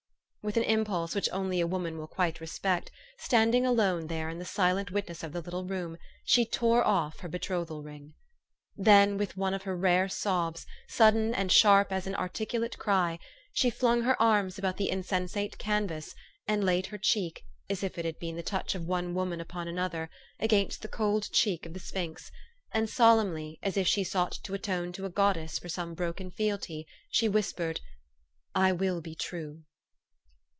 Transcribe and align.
With 0.43 0.57
an 0.57 0.63
impulse 0.63 1.13
which 1.13 1.29
only 1.31 1.59
a 1.61 1.67
woman 1.67 1.99
will 1.99 2.07
quite 2.07 2.41
respect, 2.41 2.89
standing 3.19 3.63
alone 3.63 4.07
there 4.07 4.27
in 4.27 4.39
the 4.39 4.43
silent 4.43 4.89
witness 4.89 5.21
of 5.21 5.33
the 5.33 5.39
little 5.41 5.65
room, 5.65 5.99
she 6.23 6.47
tore 6.47 6.83
off 6.83 7.19
her 7.19 7.27
betrothal 7.27 7.83
ring. 7.83 8.15
Then 8.75 9.17
with 9.19 9.37
one 9.37 9.53
of 9.53 9.61
her 9.61 9.77
rare 9.77 10.09
sobs, 10.09 10.65
sudden 10.87 11.35
and 11.35 11.51
sharp 11.51 11.89
THE 11.89 12.01
STORY 12.01 12.15
OF 12.15 12.19
AVIS. 12.21 12.31
219 12.37 12.57
as 12.57 12.59
an 12.59 12.59
articulate 12.69 12.83
cry, 12.83 13.19
she 13.53 13.69
flung 13.69 14.01
her 14.01 14.19
arms 14.19 14.57
about 14.57 14.77
the 14.77 14.89
in 14.89 15.03
sensate 15.03 15.59
canvas, 15.59 16.15
and 16.47 16.63
laid 16.63 16.87
her 16.87 16.97
cheek, 16.97 17.43
as 17.69 17.83
if 17.83 17.99
it 17.99 18.05
had 18.05 18.17
been 18.17 18.35
the 18.35 18.41
touch 18.41 18.73
of 18.73 18.87
one 18.87 19.13
woman 19.13 19.39
upon 19.39 19.67
another, 19.67 20.09
against 20.39 20.81
the 20.81 20.87
cold 20.87 21.29
cheek 21.31 21.67
of 21.67 21.73
the 21.75 21.79
sphinx; 21.79 22.31
and 22.73 22.89
solemnly, 22.89 23.59
as 23.61 23.77
if 23.77 23.87
she 23.87 24.03
sought 24.03 24.31
to 24.41 24.55
atone 24.55 24.91
to 24.91 25.05
a 25.05 25.09
goddess 25.11 25.59
for 25.59 25.69
some 25.69 25.93
broken 25.93 26.31
fealty 26.31 26.87
> 26.97 27.09
she 27.11 27.29
whispered, 27.29 27.79
"I 28.55 28.71
will 28.71 29.01
be 29.01 29.13
true." 29.13 29.65